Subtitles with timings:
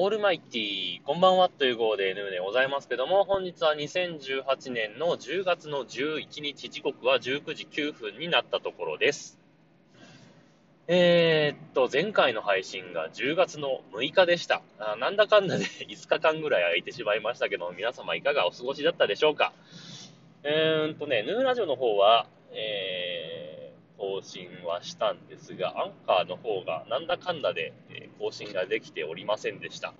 [0.00, 9.36] オールマイティー、こんばんはという号で N でございますけども、本日は2018年の10月の11日、時刻は19時9分になったところです。
[10.86, 14.62] えー、っと、前回の配信が10月の6日でした。
[14.78, 19.52] あなんだかんだで 5日間ぐらい空いてしまいましたけど、皆様いかがお過ごしだったでしょうか。
[20.44, 23.48] えー、っとね、ヌーラジオの方は、えー
[23.98, 29.94] 更新はしたんですが、アンカーの方がなんだかんだで、え更新ができておりませんでした。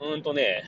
[0.00, 0.64] うーんとね、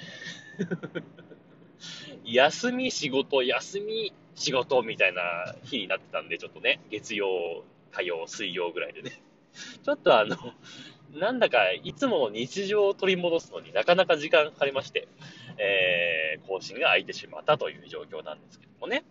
[2.25, 9.23] 休み仕事、休み仕事みたいな日になってたんで、ちょっとね、月曜、火曜、水曜ぐらいでね。
[9.85, 10.37] ちょっとあの、
[11.13, 15.07] なんだかいつもの日常を取り戻すのになかなか時間かかりまして、
[15.59, 19.05] えー、更新が空いてしまったという状況なんですけどもね。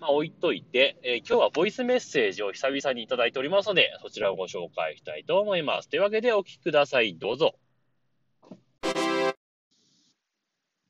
[0.00, 5.88] まあ、置いといて、えー、今日はボイスメッセージを久々にいただいておりますので、そちらをご紹介したいと思います。
[5.88, 7.16] というわけでお聞きください。
[7.16, 7.54] どうぞ。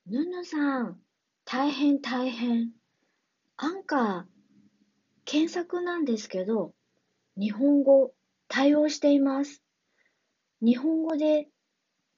[0.06, 1.00] ぬぬさん、
[1.47, 2.70] 大変大変。
[3.56, 4.25] アンカー、
[5.25, 6.75] 検索なんですけど、
[7.37, 8.12] 日本語
[8.47, 9.62] 対応しています。
[10.61, 11.48] 日本語で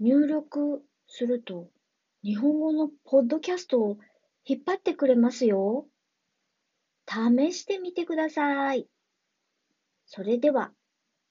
[0.00, 1.69] 入力すると、
[2.25, 3.98] 日本語のポッドキャストを
[4.44, 5.86] 引っ張ってくれますよ。
[7.11, 8.86] 試してみてください。
[10.06, 10.70] それでは、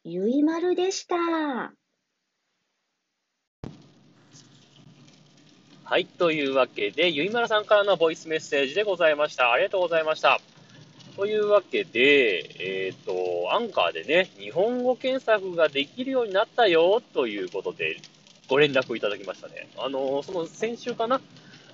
[0.04, 1.16] ゆいまるでした。
[5.86, 6.06] はい。
[6.06, 9.54] というわけで、ゆいまるさんからのボイスメッセージでございました。
[9.54, 10.42] ありがとうございました。
[11.16, 17.98] というわけで、えっ、ー、と、アンカーでね、日本語検索ができるようになったよ、ということで、
[18.50, 19.70] ご連絡いただきましたね。
[19.78, 21.22] あのその先週かな？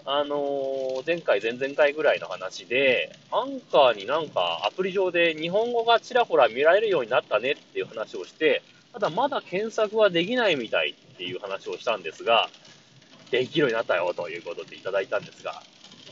[0.07, 8.61] あの、前回、前々回ぐらいの話で、アンカーになんかアプリ上で日本語がちらほら見られるようになったねっていう話をして、
[8.93, 12.49] ただまだ検索はできないみたいっていう話をしたんですが、
[13.31, 15.63] できるようになったよということでいただいたんですが、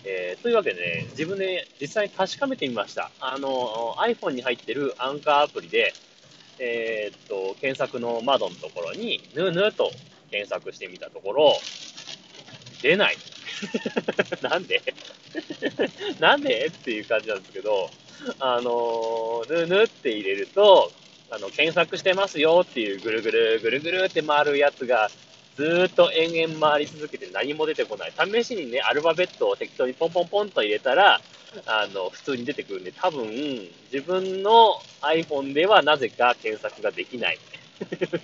[0.05, 3.11] えー、というわけでね、自分で実際に確かめてみました。
[3.19, 5.93] あの、iPhone に入ってるアンカーアプリで、
[6.57, 9.91] えー、っと、検索の窓のところに、ぬぬと
[10.31, 11.53] 検索してみたところ、
[12.81, 13.17] 出ない。
[14.41, 14.81] なんで？
[16.19, 16.67] なんで？
[16.67, 17.89] っていう感じなんですけど、
[18.39, 20.91] あのーぬぬって入れると、
[21.29, 25.09] あの、検索してますよっていうぐるぐる、ぐるぐるって回るやつが、
[25.55, 28.13] ずーっと延々回り続けて何も出てこない。
[28.17, 31.21] 試しにね、アルファベットを適当にポンポンポンと入れたら、
[31.65, 37.39] あの、普通に出てくるんで、多分、自分の iPhone ではなぜか検索ができない。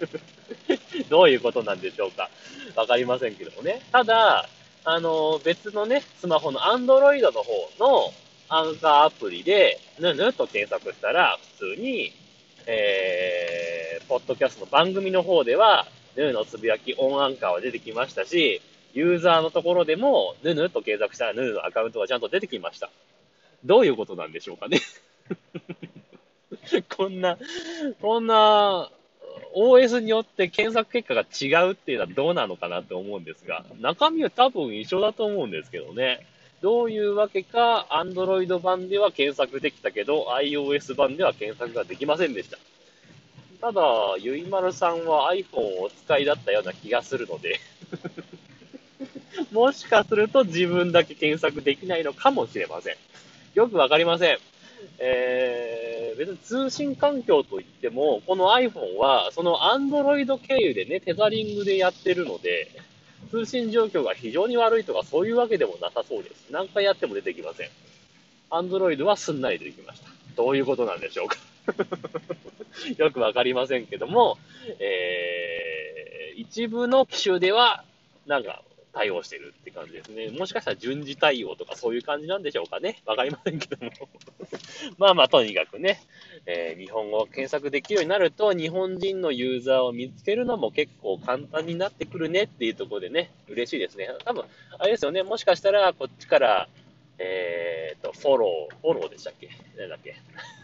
[1.10, 2.30] どういうことなんでしょうか
[2.76, 3.82] わかりませんけどもね。
[3.92, 4.48] ただ、
[4.92, 8.12] あの、別のね、スマホの Android の方の
[8.50, 12.12] アンカーアプリで、ぬぬと検索したら、普通に、
[12.66, 15.86] えー、ポッドキャストの番組の方では、
[16.16, 18.64] ヌーのつぶやきオンアンカーは出てきましたし、
[18.96, 22.90] ユーザーのところでも、ヌヌと検索したらヌヌのアカウントがちゃんと出てきました。
[23.64, 24.80] どういうことなんでしょうかね
[26.98, 27.38] こんな、
[28.02, 28.90] こんな、
[29.56, 36.26] OS によって検索結果が違うっていうのはどうなのかなって思うんですが、中身は多分一緒だと思うんですけどね。
[36.62, 42.58] どういうわけか、Android 版では検索できたけど、iOS 版では検索ができませんでした。
[43.62, 43.82] ただ、
[44.20, 47.60] ゆいまるさんは iPhone をお使いだったような気がするので
[49.52, 52.96] もしかすると自分だけ検索できないのかもしれません。
[53.56, 54.38] よくわかりません。
[55.00, 55.89] えー、
[56.20, 62.68] 別に通信環境といっても、この iPhone は、その Android 経由でね、テザリングでやってるので、
[63.32, 66.52] 通信状況が非常に悪いとかそういうわけでもなさそうです。
[66.52, 67.70] 何回やっても出てきません。
[68.50, 70.10] Android はすんなり出てきました。
[70.36, 71.38] どういうことなんでしょうか
[72.98, 74.38] よくわかりませんけども、
[74.80, 77.86] えー、一部の機種では、
[78.28, 78.62] なんか、
[78.94, 80.30] 対応してるって感じですね。
[80.30, 83.02] もしかしたら順次対応とかそういう感じなんでしょうかね。
[83.06, 83.92] わかりませんけども。
[84.98, 86.02] まあまあ、とにかくね、
[86.46, 94.10] えー、日本語を検索できるようになると、日本人のユーザーを見つけるのも結構簡単になってくるねっていうところでね、嬉しいですね。
[94.26, 94.46] 多分、
[94.78, 96.68] あれですよね、もしかしたらこっちから、
[97.20, 99.50] えーと、フォロー、フォローでしたっけ？
[99.78, 100.16] なんだっけ？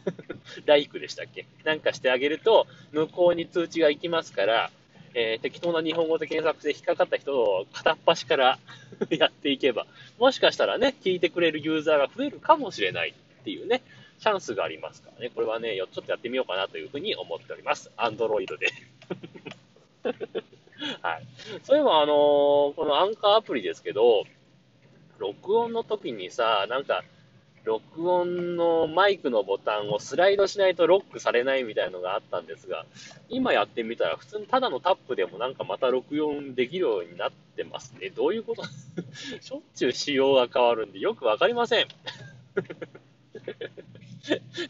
[0.66, 1.46] ライクでしたっけ？
[1.64, 4.72] なんかしてあげると、向こうに通知が行きますから、
[5.18, 8.60] えー、適当な日本語で検索して引っかかった人を片っ端から
[9.10, 9.88] やっていけば、
[10.20, 13.82] もしかしたらね、聞いてくれるユーザーが増えるかもしれないっていうね、
[14.20, 17.92] チャンスがありますからね、これはね、ちょっとやってみようかなというふうに思っております。
[17.96, 18.68] アンドロイドで。
[21.02, 21.26] はい。
[21.64, 24.26] そういえば、あのー、このアンカーアプリですけど、
[25.18, 27.06] 録音の時にさ、なんか、
[27.66, 32.86] 録音のマイクのボタンをスライドしないとロックされないみたいなのがあったんですが、
[33.28, 38.12] 今やってみたら普通にただのタップでもなんかまた録音できるようになってますね。
[38.12, 38.64] どういうこと？
[39.42, 41.88] しょっちゅう仕様が変わるんでよくわかりません。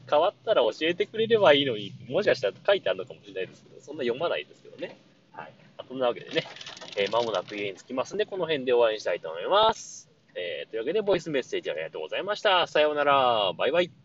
[0.10, 4.98] 変わったら教えてくれればいいのに、もしかしたら書いてあるのかもしれないですけど、そんな読まないですけどね。
[5.34, 5.52] はい。
[5.88, 6.44] そんなわけでね、
[6.98, 10.05] えー、間もなく家に着きますんで、この辺で終わりにしたいと思います。
[10.76, 12.68] というわけで、ボイスメッセージありがとうございました。
[12.68, 13.54] さようなら。
[13.58, 14.05] バイバイ。